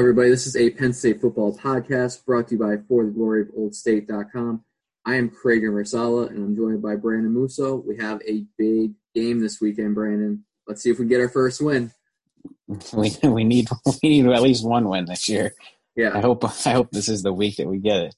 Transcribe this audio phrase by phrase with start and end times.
[0.00, 0.30] Everybody.
[0.30, 3.48] This is a Penn State football podcast brought to you by For the Glory of
[3.54, 4.64] Old State.com.
[5.04, 7.76] I am Craig Marsala, and I'm joined by Brandon Musso.
[7.76, 10.42] We have a big game this weekend, Brandon.
[10.66, 11.92] Let's see if we get our first win.
[12.94, 13.68] We we need
[14.02, 15.52] we need at least one win this year.
[15.94, 18.14] Yeah, I hope I hope this is the week that we get it.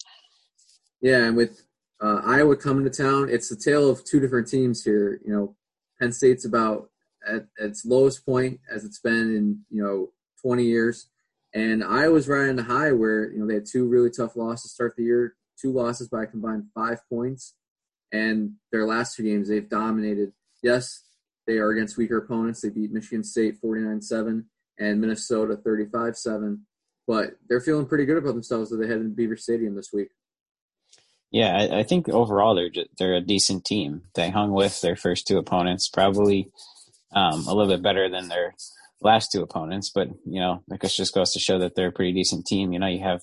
[1.01, 1.67] Yeah, and with
[2.01, 5.21] uh, Iowa coming to town, it's the tale of two different teams here.
[5.27, 5.57] You know,
[6.01, 6.91] Penn State's about
[7.27, 10.13] at, at its lowest point as it's been in you know
[10.43, 11.09] 20 years,
[11.55, 14.63] and Iowa's right on the high where you know they had two really tough losses
[14.65, 17.55] to start the year, two losses by a combined five points,
[18.13, 20.33] and their last two games they've dominated.
[20.63, 21.03] Yes,
[21.47, 22.61] they are against weaker opponents.
[22.61, 24.45] They beat Michigan State 49-7
[24.79, 26.61] and Minnesota 35-7,
[27.07, 30.09] but they're feeling pretty good about themselves that they head in Beaver Stadium this week.
[31.33, 34.03] Yeah, I, I think overall they're just, they're a decent team.
[34.15, 36.51] They hung with their first two opponents, probably
[37.15, 38.55] um, a little bit better than their
[39.03, 39.91] last two opponents.
[39.95, 42.73] But you know, I guess just goes to show that they're a pretty decent team.
[42.73, 43.23] You know, you have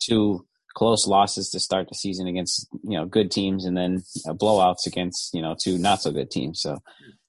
[0.00, 4.32] two close losses to start the season against you know good teams, and then uh,
[4.32, 6.60] blowouts against you know two not so good teams.
[6.60, 6.78] So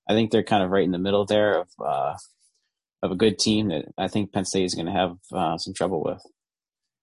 [0.10, 2.16] I think they're kind of right in the middle there of uh,
[3.04, 5.74] of a good team that I think Penn State is going to have uh, some
[5.74, 6.22] trouble with.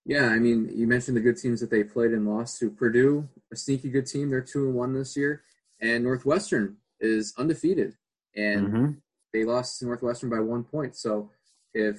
[0.04, 3.28] Yeah, I mean, you mentioned the good teams that they played and lost to Purdue,
[3.52, 4.30] a sneaky good team.
[4.30, 5.42] They're two and one this year,
[5.80, 7.94] and Northwestern is undefeated,
[8.34, 8.90] and mm-hmm.
[9.32, 10.96] They lost to Northwestern by one point.
[10.96, 11.30] So
[11.74, 11.96] if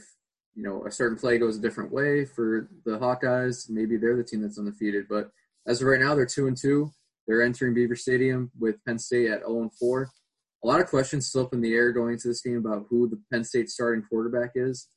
[0.55, 4.23] you know a certain play goes a different way for the Hawkeyes, maybe they're the
[4.23, 5.05] team that's undefeated.
[5.09, 5.31] But
[5.67, 6.91] as of right now, they're two and two.
[7.27, 10.09] They're entering Beaver Stadium with Penn State at zero oh and four.
[10.63, 13.07] A lot of questions still up in the air going into this game about who
[13.07, 14.87] the Penn State starting quarterback is.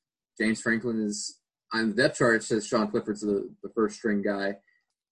[0.40, 1.38] James Franklin is
[1.72, 4.56] on the depth chart, says Sean Clifford's the, the first string guy.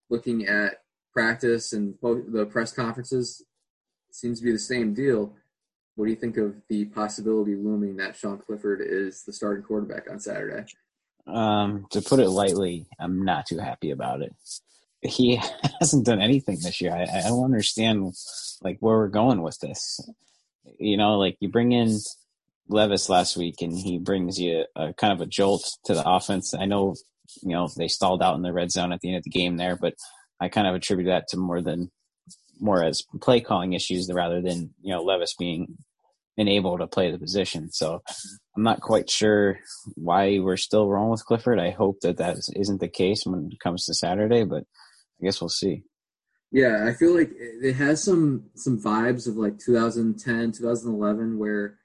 [0.09, 0.78] Looking at
[1.12, 3.44] practice and the press conferences,
[4.12, 5.37] seems to be the same deal.
[6.00, 10.11] What do you think of the possibility looming that Sean Clifford is the starting quarterback
[10.11, 10.65] on Saturday?
[11.27, 14.34] Um, to put it lightly, I'm not too happy about it.
[15.03, 15.38] He
[15.78, 16.94] hasn't done anything this year.
[16.94, 18.15] I, I don't understand
[18.62, 20.00] like where we're going with this.
[20.78, 21.99] You know, like you bring in
[22.67, 26.55] Levis last week, and he brings you a, kind of a jolt to the offense.
[26.55, 26.94] I know,
[27.43, 29.59] you know, they stalled out in the red zone at the end of the game
[29.59, 29.97] there, but
[30.41, 31.91] I kind of attribute that to more than
[32.59, 35.77] more as play calling issues rather than you know Levis being
[36.41, 37.71] unable to play the position.
[37.71, 38.03] So
[38.56, 39.61] I'm not quite sure
[39.95, 41.61] why we're still rolling with Clifford.
[41.61, 44.65] I hope that that isn't the case when it comes to Saturday, but
[45.21, 45.84] I guess we'll see.
[46.53, 51.79] Yeah, I feel like it has some some vibes of like 2010, 2011, where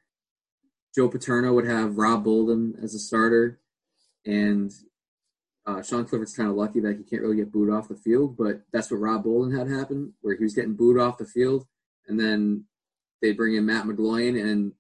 [0.96, 3.60] Joe Paterno would have Rob Bolden as a starter,
[4.26, 4.72] and
[5.68, 8.38] uh, Sean Clifford's kind of lucky that he can't really get booed off the field.
[8.38, 11.68] But that's what Rob Bolden had happen, where he was getting booed off the field,
[12.08, 12.66] and then
[13.22, 14.74] they bring in Matt McGloin, and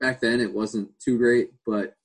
[0.00, 1.96] back then it wasn't too great, but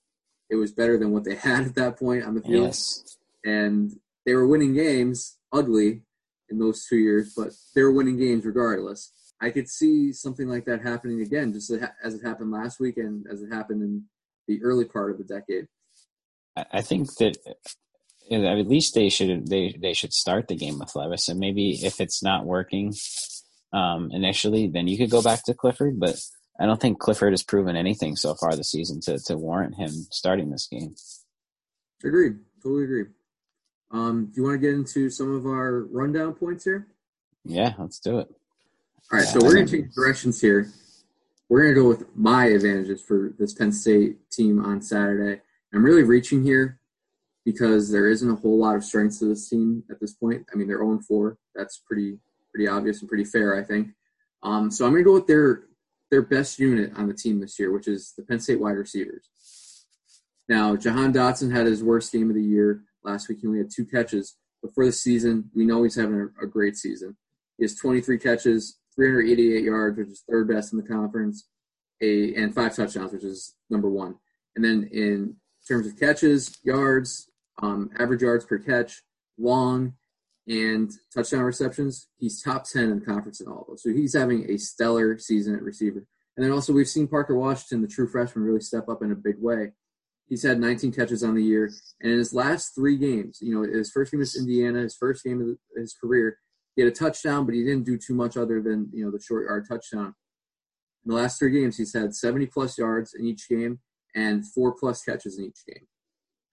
[0.50, 2.68] it was better than what they had at that point on the field.
[2.68, 3.18] Yes.
[3.46, 6.02] And they were winning games, ugly
[6.50, 9.12] in those two years, but they were winning games regardless.
[9.42, 11.72] I could see something like that happening again, just
[12.04, 14.04] as it happened last week and as it happened in
[14.48, 15.68] the early part of the decade.
[16.74, 17.38] I think that
[18.32, 22.02] at least they should they they should start the game with Levis, and maybe if
[22.02, 22.94] it's not working
[23.74, 26.00] um, initially, then you could go back to Clifford.
[26.00, 26.20] But
[26.60, 29.92] I don't think Clifford has proven anything so far this season to to warrant him
[30.12, 30.96] starting this game.
[32.04, 33.06] Agreed, totally agree.
[33.92, 36.88] Um, do you want to get into some of our rundown points here?
[37.44, 38.28] Yeah, let's do it.
[39.12, 40.72] All right, so we're going to change directions here.
[41.50, 45.42] We're going to go with my advantages for this Penn State team on Saturday.
[45.74, 46.80] I'm really reaching here
[47.44, 50.46] because there isn't a whole lot of strengths to this team at this point.
[50.54, 51.38] I mean, they're 0 4.
[51.56, 52.20] That's pretty
[52.54, 53.90] pretty obvious and pretty fair, I think.
[54.44, 55.64] Um, so I'm going to go with their
[56.12, 59.30] their best unit on the team this year, which is the Penn State wide receivers.
[60.48, 63.40] Now, Jahan Dotson had his worst game of the year last week.
[63.42, 66.48] He only had two catches, but for the season, we know he's having a, a
[66.48, 67.16] great season.
[67.58, 71.48] He has 23 catches, 388 yards, which is third best in the conference,
[72.02, 74.16] a and five touchdowns, which is number one.
[74.56, 75.36] And then in
[75.68, 77.30] terms of catches, yards,
[77.62, 79.04] um, average yards per catch,
[79.38, 79.94] long,
[80.50, 83.84] and touchdown receptions, he's top 10 in the conference in all of those.
[83.84, 86.06] So he's having a stellar season at receiver.
[86.36, 89.16] And then also we've seen Parker Washington, the true freshman, really step up in a
[89.16, 89.72] big way.
[90.28, 93.64] He's had 19 catches on the year, and in his last three games, you know,
[93.64, 96.38] his first game was Indiana, his first game of his career,
[96.80, 99.22] he had a touchdown, but he didn't do too much other than you know the
[99.22, 100.16] short yard touchdown.
[101.06, 103.80] In the last three games, he's had 70 plus yards in each game
[104.16, 105.88] and four plus catches in each game.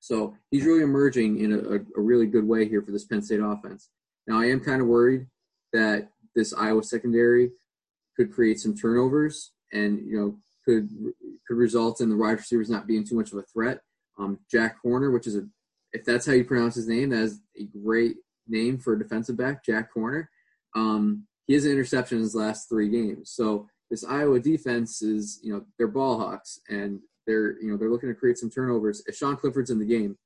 [0.06, 3.40] So he's really emerging in a, a really good way here for this Penn State
[3.42, 3.88] offense.
[4.28, 5.26] Now I am kind of worried
[5.72, 7.50] that this Iowa secondary
[8.16, 10.88] could create some turnovers and you know could
[11.48, 13.80] could result in the wide receivers not being too much of a threat.
[14.16, 15.46] Um, Jack Horner, which is a,
[15.92, 18.16] if that's how you pronounce his name, that is a great
[18.46, 20.30] name for a defensive back, Jack Horner.
[20.76, 23.32] Um, he has an interception in his last three games.
[23.32, 27.90] So this Iowa defense is, you know, they're ball hawks and they're, you know, they're
[27.90, 29.02] looking to create some turnovers.
[29.06, 30.16] If Sean Clifford's in the game,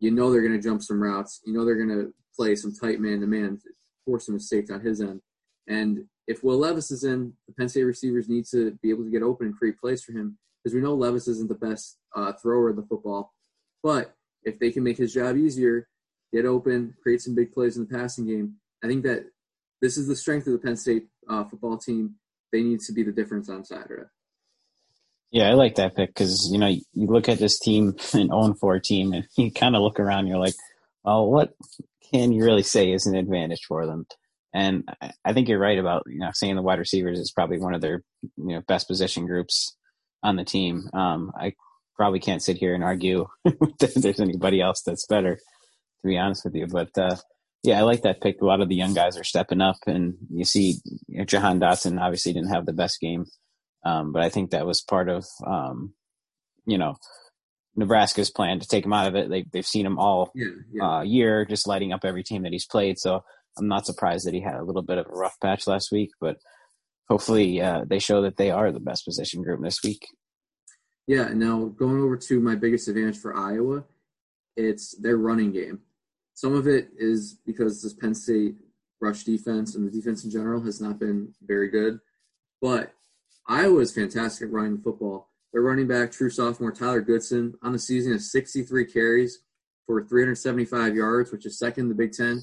[0.00, 1.40] you know they're going to jump some routes.
[1.44, 3.60] You know they're going to play some tight man to man,
[4.04, 5.20] force some mistakes on his end.
[5.66, 9.10] And if Will Levis is in, the Penn State receivers need to be able to
[9.10, 12.32] get open and create plays for him because we know Levis isn't the best uh,
[12.34, 13.32] thrower of the football.
[13.82, 14.14] But
[14.44, 15.88] if they can make his job easier,
[16.32, 19.26] get open, create some big plays in the passing game, I think that
[19.80, 22.16] this is the strength of the Penn State uh, football team.
[22.52, 24.08] They need to be the difference on Saturday.
[25.30, 28.82] Yeah, I like that pick because you know you look at this team, an 0-4
[28.82, 30.26] team, and you kind of look around.
[30.26, 30.54] You're like,
[31.04, 31.54] well, what
[32.10, 34.06] can you really say is an advantage for them?
[34.54, 34.88] And
[35.24, 37.80] I think you're right about you know saying the wide receivers is probably one of
[37.80, 39.76] their you know best position groups
[40.22, 40.88] on the team.
[40.94, 41.52] Um, I
[41.96, 46.44] probably can't sit here and argue that there's anybody else that's better, to be honest
[46.44, 46.66] with you.
[46.66, 47.16] But uh,
[47.62, 48.40] yeah, I like that pick.
[48.40, 50.76] A lot of the young guys are stepping up, and you see
[51.08, 53.26] you know, Jahan Dotson obviously didn't have the best game,
[53.88, 55.94] um, but I think that was part of um,
[56.66, 56.96] you know
[57.76, 59.30] Nebraska's plan to take him out of it.
[59.30, 60.84] They, they've seen him all yeah, yeah.
[60.84, 62.98] Uh, year, just lighting up every team that he's played.
[62.98, 63.22] So
[63.56, 66.10] I'm not surprised that he had a little bit of a rough patch last week,
[66.20, 66.36] but
[67.08, 70.06] hopefully uh, they show that they are the best position group this week.
[71.06, 71.28] Yeah.
[71.32, 73.84] Now going over to my biggest advantage for Iowa,
[74.56, 75.80] it's their running game.
[76.34, 78.56] Some of it is because this Penn State
[79.00, 82.00] rush defense and the defense in general has not been very good.
[82.60, 82.92] But
[83.48, 85.30] Iowa is fantastic at running the football.
[85.52, 89.38] Their running back, true sophomore Tyler Goodson, on the season has 63 carries
[89.86, 92.42] for 375 yards, which is second in the Big Ten.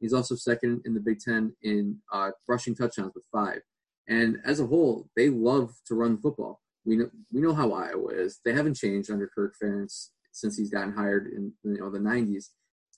[0.00, 3.60] He's also second in the Big Ten in uh, rushing touchdowns with five.
[4.08, 6.60] And as a whole, they love to run the football.
[6.84, 8.40] We know we know how Iowa is.
[8.44, 12.50] They haven't changed under Kirk Ferentz since he's gotten hired in you know the 90s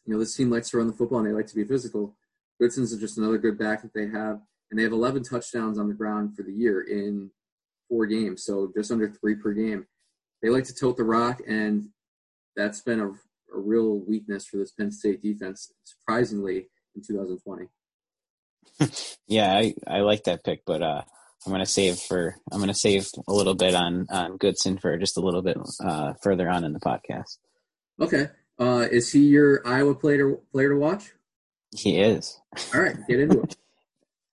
[0.07, 2.17] you know, this team likes to run the football and they like to be physical.
[2.63, 5.95] Goodson's just another good back that they have, and they have 11 touchdowns on the
[5.95, 7.31] ground for the year in
[7.89, 9.87] four games, so just under three per game.
[10.43, 11.89] They like to tilt the rock, and
[12.55, 17.67] that's been a, a real weakness for this Penn State defense, surprisingly, in 2020.
[19.27, 21.03] yeah, I, I like that pick, but uh,
[21.45, 25.17] I'm gonna save for I'm gonna save a little bit on on Goodson for just
[25.17, 27.39] a little bit uh, further on in the podcast.
[28.01, 28.29] Okay,
[28.59, 31.13] uh, is he your Iowa player player to watch?
[31.75, 32.41] He is.
[32.75, 33.57] All right, get into it.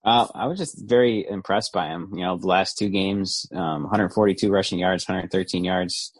[0.03, 2.09] Uh, I was just very impressed by him.
[2.13, 6.11] You know, the last two games, um, 142 rushing yards, 113 yards,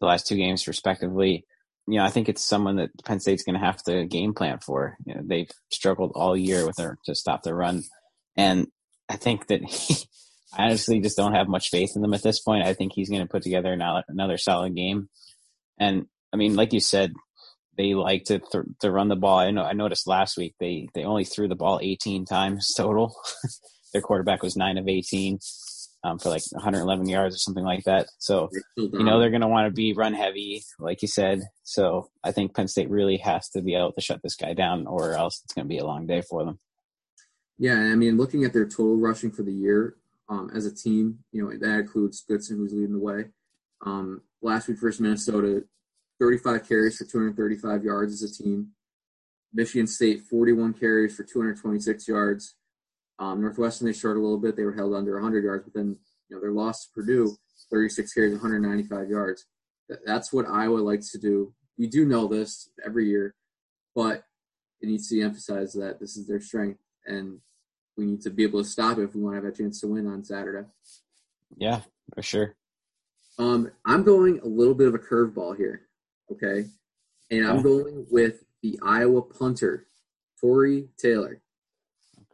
[0.00, 1.46] the last two games respectively.
[1.86, 4.58] You know, I think it's someone that Penn State's going to have to game plan
[4.58, 4.96] for.
[5.06, 7.82] You know, they've struggled all year with their to stop the run,
[8.36, 8.66] and
[9.08, 9.96] I think that he,
[10.52, 12.66] I honestly just don't have much faith in them at this point.
[12.66, 15.08] I think he's going to put together another, another solid game.
[15.78, 17.14] And I mean, like you said,
[17.76, 19.38] they like to th- to run the ball.
[19.38, 23.14] I know I noticed last week they they only threw the ball 18 times total.
[23.92, 25.38] Their quarterback was nine of 18
[26.04, 28.08] um, for like 111 yards or something like that.
[28.18, 31.40] So you know they're going to want to be run heavy, like you said.
[31.62, 34.86] So I think Penn State really has to be able to shut this guy down,
[34.86, 36.58] or else it's going to be a long day for them.
[37.58, 39.96] Yeah, I mean, looking at their total rushing for the year
[40.28, 43.26] um, as a team, you know that includes Goodson, who's leading the way.
[43.84, 45.64] Um, last week versus Minnesota,
[46.20, 48.68] 35 carries for 235 yards as a team.
[49.52, 52.54] Michigan State, 41 carries for 226 yards.
[53.18, 54.54] Um, Northwestern, they short a little bit.
[54.54, 55.96] They were held under 100 yards, but then
[56.28, 57.36] you know their loss to Purdue,
[57.70, 59.46] 36 carries, 195 yards.
[60.06, 61.52] That's what Iowa likes to do.
[61.76, 63.34] We do know this every year,
[63.94, 64.22] but
[64.80, 67.40] it needs to be emphasized that this is their strength, and
[67.96, 69.80] we need to be able to stop it if we want to have a chance
[69.80, 70.68] to win on Saturday.
[71.56, 71.80] Yeah,
[72.14, 72.54] for sure.
[73.38, 75.88] Um, I'm going a little bit of a curveball here
[76.32, 76.66] okay?
[77.30, 79.86] And I'm going with the Iowa punter,
[80.40, 81.40] Tory Taylor.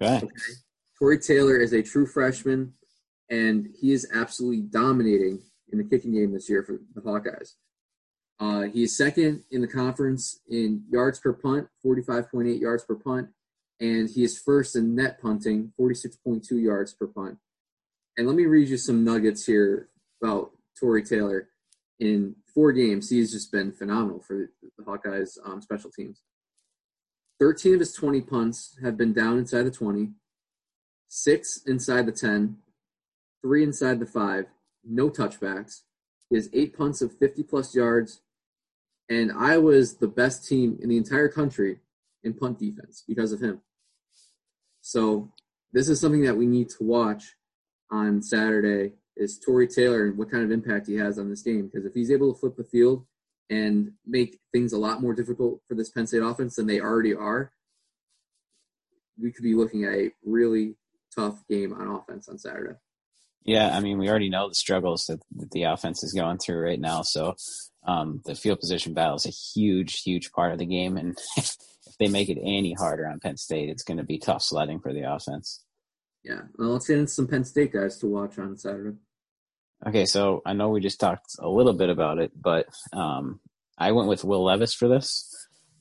[0.01, 0.17] Okay.
[0.17, 0.53] okay.
[0.99, 2.73] Tory Taylor is a true freshman,
[3.31, 7.55] and he is absolutely dominating in the kicking game this year for the Hawkeyes.
[8.39, 13.29] Uh, he is second in the conference in yards per punt, 45.8 yards per punt,
[13.81, 17.39] and he is first in net punting, 46.2 yards per punt.
[18.17, 19.89] And let me read you some nuggets here
[20.23, 21.49] about Tory Taylor
[21.99, 24.49] in four games, he's just been phenomenal for
[24.79, 26.23] the Hawkeyes um, special teams.
[27.39, 30.09] 13 of his 20 punts have been down inside the 20,
[31.07, 32.57] six inside the 10,
[33.43, 34.47] three inside the five,
[34.83, 35.83] no touchbacks.
[36.31, 38.23] He has eight punts of 50 plus yards,
[39.11, 41.81] and Iowa is the best team in the entire country
[42.25, 43.61] in punt defense because of him.
[44.81, 45.31] So
[45.75, 47.35] this is something that we need to watch
[47.91, 51.67] on Saturday is Tory Taylor and what kind of impact he has on this game.
[51.67, 53.07] Because if he's able to flip the field
[53.49, 57.15] and make things a lot more difficult for this Penn State offense than they already
[57.15, 57.53] are,
[59.21, 60.75] we could be looking at a really
[61.15, 62.75] tough game on offense on Saturday.
[63.45, 65.21] Yeah, I mean, we already know the struggles that,
[65.53, 67.03] the offense is going through right now.
[67.03, 67.37] So
[67.87, 70.97] um, the field position battle is a huge, huge part of the game.
[70.97, 71.57] And if
[72.01, 74.93] they make it any harder on Penn State, it's going to be tough sledding for
[74.93, 75.65] the offense.
[76.25, 76.41] Yeah.
[76.59, 78.97] Well, let's get into some Penn State guys to watch on Saturday.
[79.85, 83.41] Okay, so I know we just talked a little bit about it, but um,
[83.77, 85.31] I went with Will Levis for this.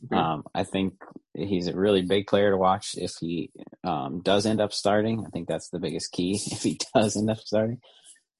[0.06, 0.20] Okay.
[0.20, 0.96] Um, I think
[1.34, 3.52] he's a really big player to watch if he
[3.84, 5.25] um, does end up starting.
[5.25, 7.80] I think that's the biggest key if he does end up starting.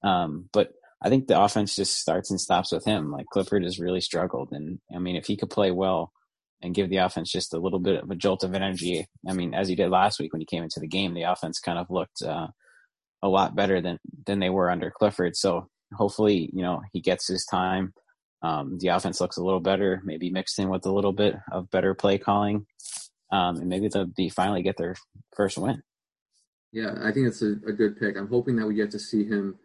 [0.02, 0.70] Um, but
[1.02, 3.10] I think the offense just starts and stops with him.
[3.10, 6.12] Like Clifford has really struggled, and I mean, if he could play well
[6.62, 9.54] and give the offense just a little bit of a jolt of energy, I mean,
[9.54, 11.90] as he did last week when he came into the game, the offense kind of
[11.90, 12.48] looked uh,
[13.22, 15.36] a lot better than than they were under Clifford.
[15.36, 17.92] So hopefully, you know, he gets his time
[18.42, 21.70] um, the offense looks a little better, maybe mixed in with a little bit of
[21.70, 22.66] better play calling,
[23.32, 24.94] um, and maybe they'll be finally get their
[25.34, 25.82] first win.
[26.72, 28.16] Yeah, I think it's a, a good pick.
[28.16, 29.58] I'm hoping that we get to see him,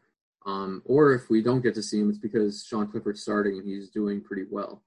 [0.46, 3.67] um, or if we don't get to see him, it's because Sean Clifford's starting and
[3.67, 4.84] he's doing pretty well.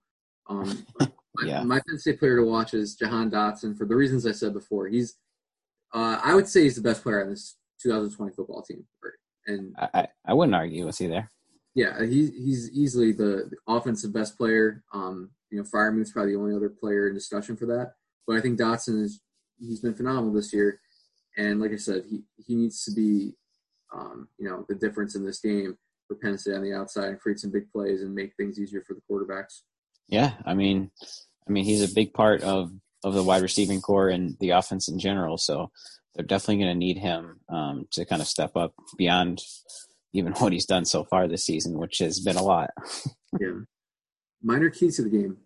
[0.48, 0.86] Um,
[1.44, 1.62] yeah.
[1.62, 4.54] my, my Penn State player to watch is Jahan Dotson for the reasons I said
[4.54, 4.88] before.
[4.88, 5.16] He's,
[5.92, 8.84] uh, I would say he's the best player on this 2020 football team,
[9.46, 11.30] and I, I wouldn't argue with you there.
[11.74, 14.84] Yeah, he, he's easily the, the offensive best player.
[14.92, 17.94] Um, you know, Freiermuth's probably the only other player in discussion for that.
[18.26, 19.20] But I think Dotson is
[19.58, 20.80] he's been phenomenal this year,
[21.36, 23.34] and like I said, he he needs to be,
[23.94, 25.76] um, you know, the difference in this game
[26.06, 28.82] for Penn State on the outside and create some big plays and make things easier
[28.86, 29.62] for the quarterbacks.
[30.08, 30.90] Yeah, I mean,
[31.48, 32.72] I mean, he's a big part of
[33.02, 35.36] of the wide receiving corps and the offense in general.
[35.36, 35.70] So
[36.14, 39.42] they're definitely going to need him um, to kind of step up beyond
[40.12, 42.70] even what he's done so far this season, which has been a lot.
[43.40, 43.50] yeah.
[44.42, 45.38] Minor keys to the game.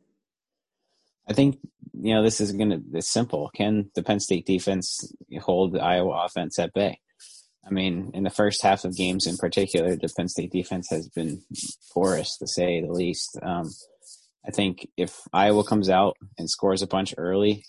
[1.28, 1.58] I think
[1.92, 3.50] you know this is going to this simple.
[3.54, 6.98] Can the Penn State defense hold the Iowa offense at bay?
[7.66, 11.08] I mean, in the first half of games in particular, the Penn State defense has
[11.08, 11.42] been
[11.92, 13.38] porous to say the least.
[13.42, 13.70] Um,
[14.46, 17.64] I think if Iowa comes out and scores a bunch early,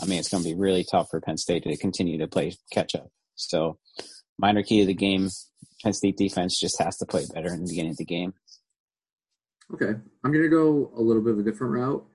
[0.00, 2.56] I mean, it's going to be really tough for Penn State to continue to play
[2.72, 3.08] catch up.
[3.36, 3.78] So,
[4.38, 5.28] minor key of the game
[5.84, 8.32] Penn State defense just has to play better in the beginning of the game.
[9.72, 9.90] Okay,
[10.24, 12.06] I'm going to go a little bit of a different route,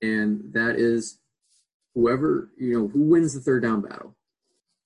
[0.00, 1.18] and that is
[1.94, 4.14] whoever you know who wins the third down battle.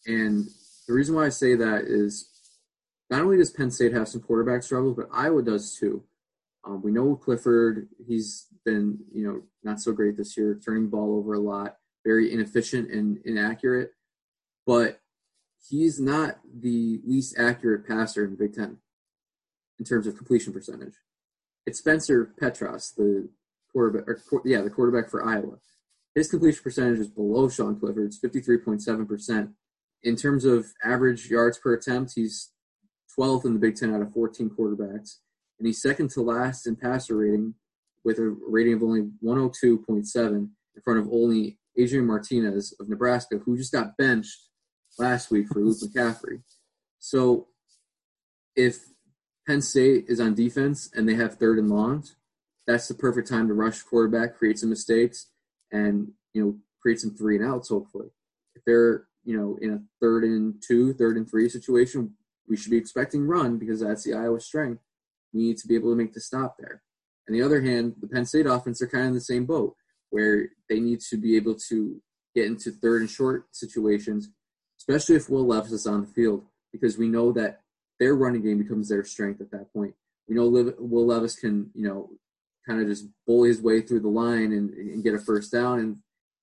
[0.07, 0.49] And
[0.89, 2.29] the reason why I say that is
[3.11, 6.05] not only does Penn State have some quarterback struggles, but Iowa does too.
[6.65, 10.91] Um, we know Clifford; he's been you know not so great this year, turning the
[10.91, 13.93] ball over a lot, very inefficient and inaccurate.
[14.67, 15.01] But
[15.69, 18.79] he's not the least accurate passer in the Big Ten
[19.79, 20.95] in terms of completion percentage.
[21.67, 23.29] It's Spencer Petras, the
[23.73, 25.59] quarterback, or, yeah, the quarterback for Iowa.
[26.15, 29.53] His completion percentage is below Sean Clifford's, 53.7%.
[30.03, 32.51] In terms of average yards per attempt, he's
[33.19, 35.17] 12th in the Big Ten out of 14 quarterbacks,
[35.59, 37.55] and he's second to last in passer rating
[38.05, 40.51] with a rating of only 102.7 in
[40.83, 44.39] front of only Adrian Martinez of Nebraska, who just got benched
[44.99, 46.43] last week for Luke McCaffrey.
[46.99, 47.49] So
[48.57, 48.79] if
[49.47, 52.17] Penn State is on defense and they have third and longs,
[52.67, 55.27] that's the perfect time to rush quarterback, create some mistakes,
[55.73, 57.69] and you know create some three and outs.
[57.69, 58.09] Hopefully,
[58.55, 62.15] if they're you know in a third and two, third and three situation,
[62.49, 64.83] we should be expecting run because that's the Iowa strength.
[65.33, 66.83] We need to be able to make the stop there.
[67.29, 69.75] On the other hand, the Penn State offense are kind of in the same boat
[70.11, 72.01] where they need to be able to
[72.35, 74.31] get into third and short situations
[74.81, 77.61] especially if Will Levis is on the field, because we know that
[77.99, 79.95] their running game becomes their strength at that point.
[80.29, 80.49] We know
[80.79, 82.11] Will Levis can, you know,
[82.67, 85.81] kind of just bully his way through the line and, and get a first down,
[85.81, 85.97] and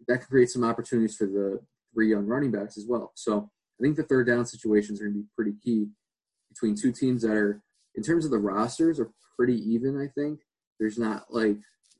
[0.07, 1.59] that can create some opportunities for the
[1.93, 3.11] three young running backs as well.
[3.15, 5.87] So I think the third down situations are going to be pretty key
[6.49, 7.61] between two teams that are,
[7.95, 9.99] in terms of the rosters, are pretty even.
[9.99, 10.41] I think
[10.79, 11.57] there's not like,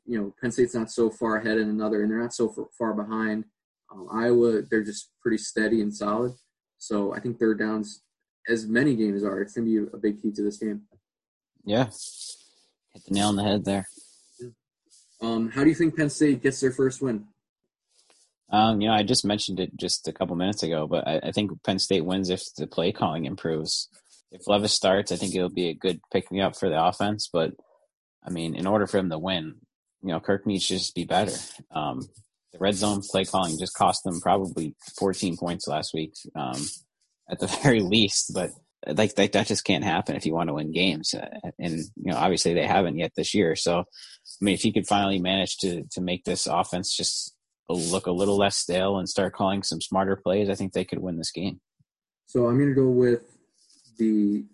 [0.08, 2.94] you know, Penn State's not so far ahead in another, and they're not so far
[2.94, 3.46] behind.
[3.92, 6.34] Um, Iowa, they're just pretty steady and solid.
[6.78, 8.04] So I think third downs,
[8.48, 10.84] as many games are, it's going to be a big key to this game.
[11.66, 13.88] Yeah, hit the nail on the head there.
[15.22, 17.26] Um, how do you think Penn State gets their first win?
[18.50, 21.32] Um, you know, I just mentioned it just a couple minutes ago, but I, I,
[21.32, 23.90] think Penn State wins if the play calling improves.
[24.32, 27.30] If Levis starts, I think it'll be a good pick me up for the offense.
[27.32, 27.54] But
[28.24, 29.56] I mean, in order for him to win,
[30.08, 31.36] you know, Kirk needs to just be better.
[31.72, 32.08] Um,
[32.54, 36.66] the red zone play calling just cost them probably 14 points last week, um,
[37.30, 38.34] at the very least.
[38.34, 38.52] But
[38.88, 41.14] like, like that just can't happen if you want to win games.
[41.14, 41.28] Uh,
[41.60, 43.58] and you know, obviously they haven't yet this year.
[43.58, 43.84] So I
[44.40, 47.36] mean, if he could finally manage to to make this offense just
[47.68, 51.00] look a little less stale and start calling some smarter plays, I think they could
[51.00, 51.60] win this game.
[52.28, 53.24] So I'm going to go with
[53.98, 54.46] the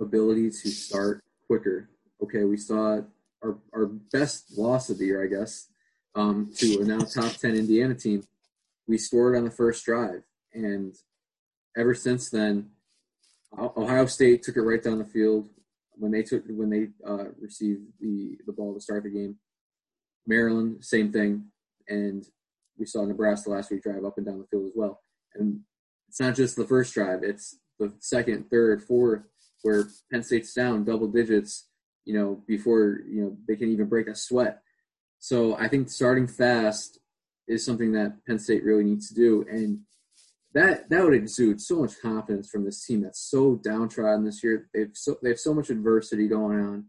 [0.00, 1.90] ability to start quicker.
[2.20, 3.02] Okay, we saw
[3.42, 5.68] our our best loss of the year, I guess,
[6.14, 8.24] um, to a now top ten Indiana team.
[8.86, 10.94] We scored on the first drive, and
[11.76, 12.70] ever since then,
[13.56, 15.48] Ohio State took it right down the field
[15.92, 19.36] when they took when they uh, received the the ball to start the game.
[20.26, 21.44] Maryland, same thing,
[21.88, 22.24] and
[22.78, 25.00] we saw Nebraska last week drive up and down the field as well.
[25.34, 25.60] And
[26.08, 29.22] it's not just the first drive; it's the second, third, fourth,
[29.62, 31.67] where Penn State's down double digits.
[32.08, 34.62] You know, before you know they can even break a sweat.
[35.18, 36.98] So I think starting fast
[37.46, 39.80] is something that Penn State really needs to do, and
[40.54, 44.70] that that would exude so much confidence from this team that's so downtrodden this year.
[44.72, 46.86] They've so they have so much adversity going on,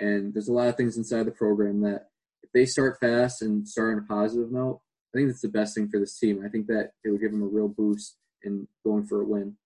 [0.00, 2.08] and there's a lot of things inside the program that
[2.42, 4.80] if they start fast and start on a positive note,
[5.14, 6.42] I think that's the best thing for this team.
[6.42, 9.56] I think that it would give them a real boost in going for a win.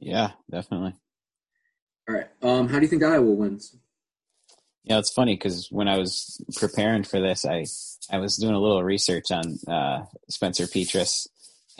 [0.00, 0.94] Yeah, definitely.
[2.08, 2.26] All right.
[2.42, 3.76] Um, how do you think Iowa wins?
[4.84, 7.66] Yeah, it's funny because when I was preparing for this, I
[8.10, 11.26] I was doing a little research on uh, Spencer Petras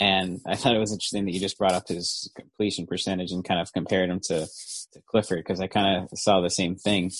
[0.00, 3.44] and I thought it was interesting that you just brought up his completion percentage and
[3.44, 4.46] kind of compared him to,
[4.92, 7.10] to Clifford because I kind of saw the same thing.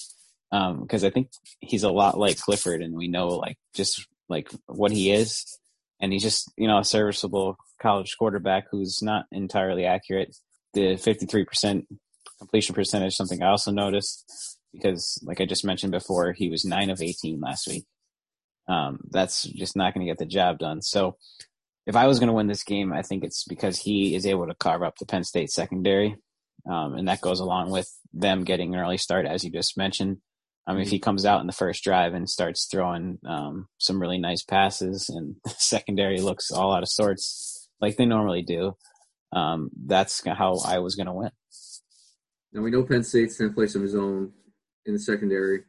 [0.50, 1.28] Because um, I think
[1.60, 5.58] he's a lot like Clifford, and we know like just like what he is,
[6.00, 10.36] and he's just you know a serviceable college quarterback who's not entirely accurate.
[10.74, 11.86] The fifty three percent
[12.38, 16.90] completion percentage, something I also noticed because, like I just mentioned before, he was nine
[16.90, 17.84] of eighteen last week.
[18.68, 20.80] Um, that's just not going to get the job done.
[20.80, 21.16] So
[21.86, 24.46] if I was going to win this game, I think it's because he is able
[24.46, 26.16] to carve up the Penn State secondary.
[26.70, 30.18] Um, and that goes along with them getting an early start, as you just mentioned.
[30.66, 31.04] I mean, if he mm-hmm.
[31.04, 35.36] comes out in the first drive and starts throwing um, some really nice passes and
[35.44, 38.76] the secondary looks all out of sorts like they normally do,
[39.32, 41.30] um, that's how I was going to win.
[42.52, 44.32] Now we know Penn State's going to play some zone
[44.90, 45.62] in the secondary.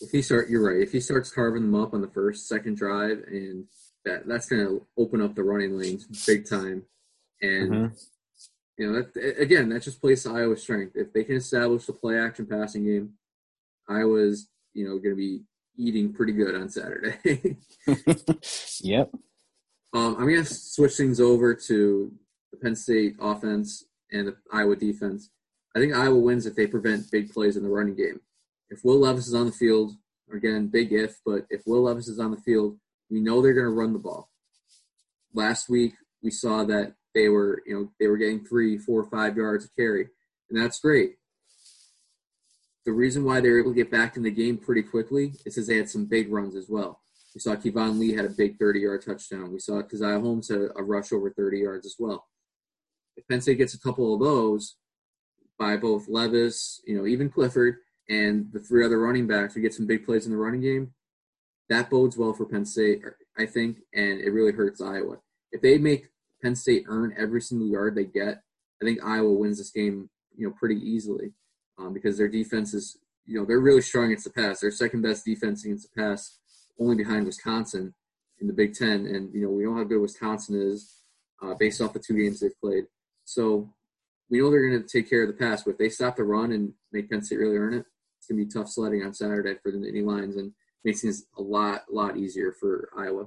[0.00, 0.82] If he start, you're right.
[0.82, 3.64] If he starts carving them up on the first, second drive, and
[4.04, 6.84] that that's going to open up the running lanes big time.
[7.40, 7.94] And mm-hmm.
[8.78, 10.92] you know, that, again, that just plays to Iowa's strength.
[10.94, 13.14] If they can establish the play action passing game,
[13.88, 15.40] Iowa's you know going to be
[15.78, 17.56] eating pretty good on Saturday.
[18.82, 19.10] yep.
[19.92, 22.12] Um, I'm going to switch things over to
[22.50, 25.30] the Penn State offense and the Iowa defense.
[25.74, 28.20] I think Iowa wins if they prevent big plays in the running game.
[28.70, 29.92] If Will Levis is on the field,
[30.32, 32.78] again, big if, but if Will Levis is on the field,
[33.10, 34.30] we know they're going to run the ball.
[35.34, 39.36] Last week we saw that they were, you know, they were getting three, four, five
[39.36, 40.08] yards of carry,
[40.50, 41.16] and that's great.
[42.84, 45.54] The reason why they were able to get back in the game pretty quickly is
[45.54, 47.00] because they had some big runs as well.
[47.34, 49.52] We saw Keyvone Lee had a big 30-yard touchdown.
[49.52, 52.26] We saw Caziah Holmes had a rush over 30 yards as well.
[53.16, 54.76] If Penn State gets a couple of those
[55.58, 57.76] by both Levis, you know, even Clifford,
[58.08, 60.92] and the three other running backs, we get some big plays in the running game
[61.68, 63.02] that bodes well for Penn State,
[63.36, 65.18] I think, and it really hurts Iowa.
[65.52, 66.08] If they make
[66.42, 68.42] Penn State earn every single yard they get,
[68.80, 71.32] I think Iowa wins this game, you know, pretty easily
[71.78, 74.60] um, because their defense is, you know, they're really strong against the pass.
[74.60, 76.38] They're second best defense against the pass,
[76.78, 77.94] only behind Wisconsin
[78.40, 79.06] in the Big Ten.
[79.06, 81.00] And you know, we know how good Wisconsin is
[81.42, 82.84] uh, based off the two games they've played.
[83.24, 83.72] So
[84.30, 86.24] we know they're going to take care of the pass, but if they stop the
[86.24, 87.86] run and make Penn State really earn it,
[88.26, 90.36] it's going to be tough sledding on Saturday for the Nittany Lions.
[90.36, 90.52] And
[90.86, 93.26] makes things a lot lot easier for Iowa.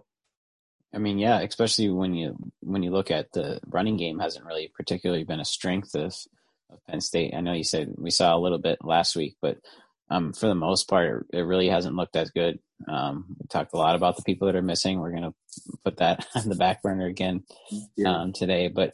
[0.94, 4.72] I mean, yeah, especially when you when you look at the running game hasn't really
[4.74, 6.16] particularly been a strength of,
[6.72, 7.36] of Penn State.
[7.36, 9.58] I know you said we saw a little bit last week, but
[10.10, 12.58] um, for the most part, it really hasn't looked as good.
[12.88, 15.00] Um, we talked a lot about the people that are missing.
[15.00, 15.34] We're going to
[15.84, 17.44] put that on the back burner again
[17.96, 18.22] yeah.
[18.22, 18.94] um, today, but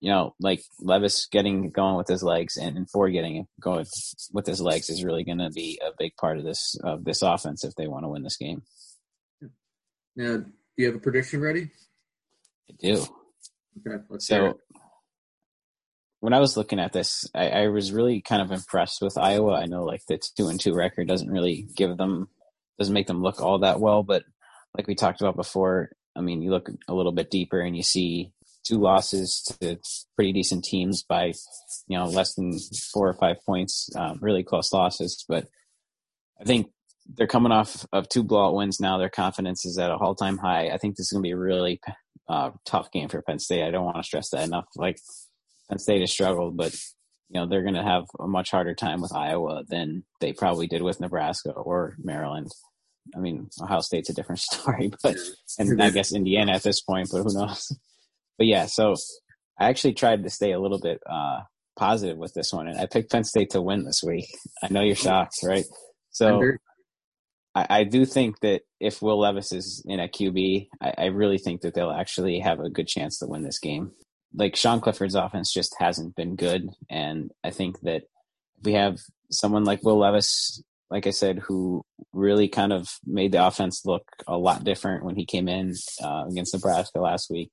[0.00, 3.84] you know, like Levis getting going with his legs and, and Ford getting going
[4.32, 7.22] with his legs is really going to be a big part of this of this
[7.22, 8.62] offense if they want to win this game.
[10.16, 11.70] Now, do you have a prediction ready?
[12.70, 13.04] I do.
[13.86, 14.58] Okay, let's so.
[16.20, 19.54] When I was looking at this, I, I was really kind of impressed with Iowa.
[19.54, 22.28] I know like the two and two record doesn't really give them
[22.78, 24.24] doesn't make them look all that well, but
[24.76, 27.82] like we talked about before, I mean, you look a little bit deeper and you
[27.82, 28.32] see
[28.64, 29.78] two losses to
[30.16, 31.32] pretty decent teams by
[31.86, 32.58] you know less than
[32.92, 35.24] four or five points, um, really close losses.
[35.28, 35.46] But
[36.40, 36.68] I think
[37.06, 38.98] they're coming off of two blowout wins now.
[38.98, 40.68] Their confidence is at a all time high.
[40.68, 41.80] I think this is going to be a really
[42.28, 43.64] uh, tough game for Penn State.
[43.64, 44.66] I don't want to stress that enough.
[44.76, 44.98] Like
[45.68, 46.74] Penn State has struggled, but
[47.28, 50.66] you know they're going to have a much harder time with Iowa than they probably
[50.66, 52.50] did with Nebraska or Maryland.
[53.16, 55.16] I mean, Ohio State's a different story, but
[55.58, 57.72] and I guess Indiana at this point, but who knows?
[58.40, 58.94] But yeah, so
[59.58, 61.40] I actually tried to stay a little bit uh,
[61.76, 64.24] positive with this one, and I picked Penn State to win this week.
[64.62, 65.66] I know you're shocked, right?
[66.08, 66.40] So
[67.54, 71.36] I, I do think that if Will Levis is in a QB, I, I really
[71.36, 73.92] think that they'll actually have a good chance to win this game.
[74.32, 78.04] Like Sean Clifford's offense just hasn't been good, and I think that
[78.56, 79.00] if we have
[79.30, 81.82] someone like Will Levis, like I said, who
[82.14, 86.24] really kind of made the offense look a lot different when he came in uh,
[86.26, 87.50] against Nebraska last week.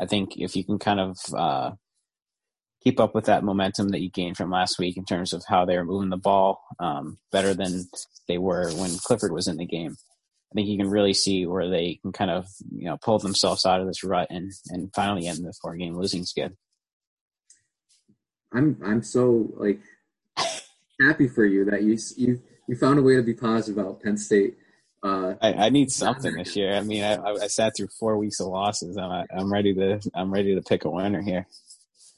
[0.00, 1.70] I think if you can kind of uh,
[2.82, 5.64] keep up with that momentum that you gained from last week in terms of how
[5.64, 7.84] they were moving the ball um, better than
[8.28, 9.96] they were when Clifford was in the game.
[10.52, 13.66] I think you can really see where they can kind of you know pull themselves
[13.66, 16.56] out of this rut and and finally end the four game losing skid.
[18.52, 19.80] I'm I'm so like
[21.00, 24.16] happy for you that you you you found a way to be positive about Penn
[24.16, 24.56] State.
[25.02, 26.74] Uh, I, I, need something this year.
[26.74, 28.96] I mean, I, I, sat through four weeks of losses.
[28.96, 31.46] I'm I'm ready to I'm ready to pick a winner here.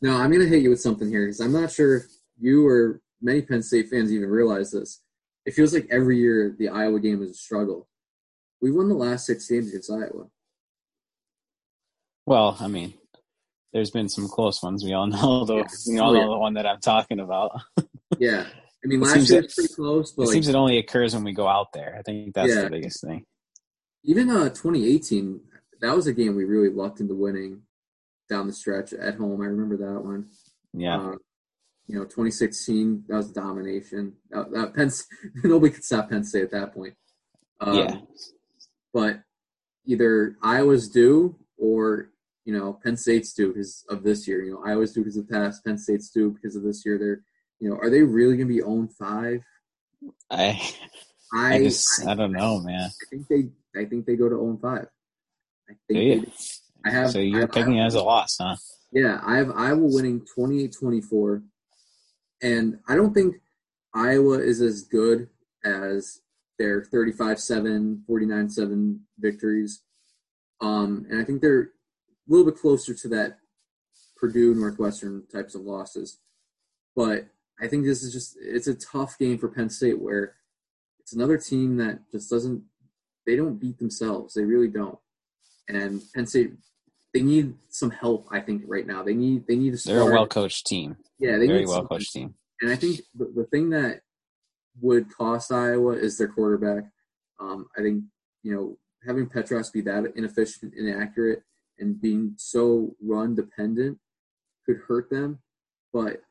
[0.00, 2.04] No, I'm going to hit you with something here because I'm not sure if
[2.38, 5.02] you or many Penn State fans even realize this.
[5.44, 7.88] It feels like every year the Iowa game is a struggle.
[8.60, 10.26] We won the last six games against Iowa.
[12.26, 12.94] Well, I mean,
[13.72, 14.84] there's been some close ones.
[14.84, 15.64] We all know the yeah.
[15.88, 17.60] we all oh, know the one that I'm talking about.
[18.18, 18.46] yeah,
[18.84, 21.24] I mean, last year was pretty close, but it like, seems it only occurs when
[21.24, 21.96] we go out there.
[21.98, 22.62] I think that's yeah.
[22.62, 23.24] the biggest thing.
[24.04, 25.40] Even uh, 2018,
[25.80, 27.62] that was a game we really lucked into winning
[28.28, 29.40] down the stretch at home.
[29.42, 30.28] I remember that one.
[30.72, 30.98] Yeah.
[30.98, 31.14] Uh,
[31.88, 34.12] you know, 2016, that was domination.
[34.30, 34.90] That, that Penn,
[35.44, 36.94] nobody could stop Penn State at that point.
[37.60, 37.96] Um, yeah.
[38.92, 39.22] But
[39.86, 42.10] either Iowa's due or,
[42.44, 44.42] you know, Penn State's due because of this year.
[44.44, 46.98] You know, Iowa's due because of the past, Penn State's due because of this year.
[46.98, 47.22] They're,
[47.60, 49.42] you know, are they really going to be owned five?
[50.30, 50.60] I,
[51.32, 52.90] I, I just, I, I, don't know, man.
[52.90, 54.86] I think they, I think they go to own five.
[55.68, 56.28] I think
[56.84, 57.10] I have.
[57.10, 58.56] So you're have, picking as a loss, huh?
[58.92, 61.42] Yeah, I have Iowa winning 28-24,
[62.42, 63.36] and I don't think
[63.94, 65.28] Iowa is as good
[65.64, 66.20] as
[66.58, 69.82] their 35-7, 49-7 victories.
[70.60, 71.68] Um, and I think they're a
[72.28, 73.38] little bit closer to that
[74.16, 76.18] Purdue Northwestern types of losses.
[76.96, 77.28] But
[77.60, 80.34] I think this is just it's a tough game for Penn State where
[81.00, 82.62] it's another team that just doesn't
[83.26, 84.34] they don't beat themselves.
[84.34, 84.98] They really don't.
[85.68, 86.52] And Penn State
[87.14, 88.28] they need some help.
[88.30, 89.78] I think right now they need they need to.
[89.78, 89.96] Start.
[89.96, 90.96] They're a well coached team.
[91.18, 92.34] Yeah, they very well coached team.
[92.60, 94.02] And I think the, the thing that
[94.80, 96.84] would cost Iowa is their quarterback.
[97.40, 98.04] Um, I think
[98.42, 101.42] you know having Petras be that inefficient, inaccurate,
[101.78, 103.98] and being so run dependent
[104.66, 105.38] could hurt them.
[105.92, 106.22] But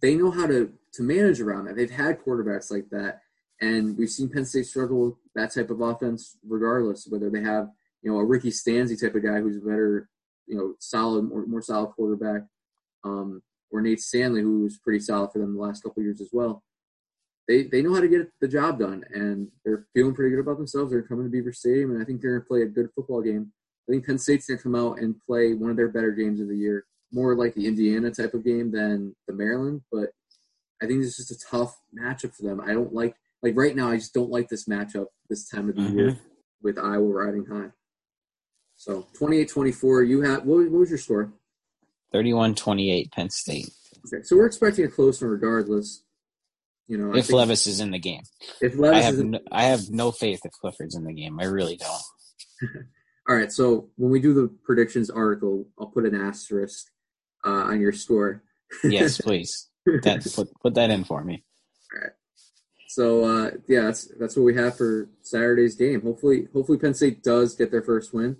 [0.00, 1.76] they know how to to manage around that.
[1.76, 3.20] They've had quarterbacks like that,
[3.60, 7.70] and we've seen Penn State struggle with that type of offense, regardless whether they have
[8.02, 10.08] you know a Ricky Stanzi type of guy who's a better
[10.46, 12.42] you know solid, more, more solid quarterback,
[13.04, 16.30] um, or Nate Stanley, who was pretty solid for them the last couple years as
[16.32, 16.62] well.
[17.48, 20.58] They they know how to get the job done, and they're feeling pretty good about
[20.58, 20.90] themselves.
[20.90, 23.22] They're coming to Beaver Stadium, and I think they're going to play a good football
[23.22, 23.52] game.
[23.88, 26.40] I think Penn State's going to come out and play one of their better games
[26.40, 29.82] of the year, more like the Indiana type of game than the Maryland.
[29.90, 30.10] But
[30.82, 32.60] I think it's just a tough matchup for them.
[32.60, 33.90] I don't like like right now.
[33.90, 35.98] I just don't like this matchup this time of the mm-hmm.
[35.98, 36.18] year
[36.62, 37.70] with Iowa riding high.
[38.76, 41.32] So 28-24, you have what, what was your score?
[42.14, 43.70] 31-28 Penn State.
[44.06, 46.02] Okay, so we're expecting a close one regardless.
[46.86, 48.22] You know, if Levis is in the game,
[48.60, 51.40] if Levis I have in, no, I have no faith if Clifford's in the game.
[51.40, 52.84] I really don't.
[53.28, 56.86] All right, so when we do the predictions article, I'll put an asterisk
[57.46, 58.42] uh, on your score.
[58.84, 59.68] yes, please.
[60.02, 61.44] That put put that in for me.
[61.94, 62.12] All right.
[62.88, 66.02] So uh, yeah, that's that's what we have for Saturday's game.
[66.02, 68.38] Hopefully, hopefully Penn State does get their first win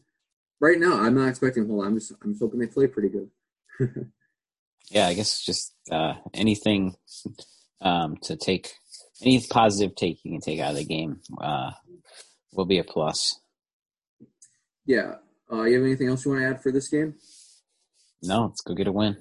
[0.61, 1.87] right now, I'm not expecting a whole lot.
[1.87, 3.31] I'm just I'm just hoping they play pretty good.
[4.91, 6.97] yeah, I guess just uh, anything
[7.81, 8.73] um, to take
[9.23, 11.71] any positive take you can take out of the game uh,
[12.53, 13.41] will be a plus.
[14.85, 15.17] Yeah.
[15.51, 17.15] Uh, you have anything else you want to add for this game?
[18.27, 19.17] No, let's go get a win.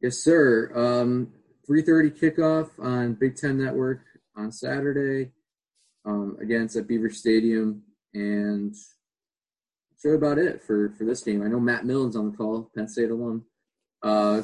[0.00, 0.72] Yes, sir.
[0.74, 1.32] Um,
[1.68, 4.00] 3.30 kickoff on Big Ten Network
[4.36, 5.32] on Saturday.
[6.04, 7.82] Um, at Beaver Stadium.
[8.14, 8.74] And
[10.00, 11.42] sure about it for for this game.
[11.42, 13.44] I know Matt Millen's on the call, Penn State alum.
[14.02, 14.42] Uh,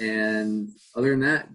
[0.00, 1.48] and other than that,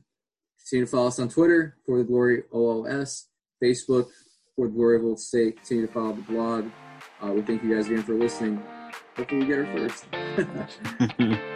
[0.60, 3.28] continue to follow us on Twitter for the Glory OLS,
[3.62, 4.10] Facebook
[4.56, 5.58] for the Glory of Old State.
[5.58, 6.70] Continue to follow the blog.
[7.22, 8.64] Uh, we thank you guys again for listening.
[9.18, 10.06] Hopefully, we get her first.